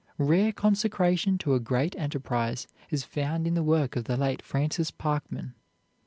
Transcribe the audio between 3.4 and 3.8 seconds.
in the